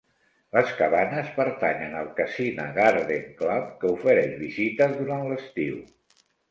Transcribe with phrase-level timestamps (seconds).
[0.55, 5.83] Les cabanes pertanyen al Cassina Garden Club, que ofereix visites durant l'estiu.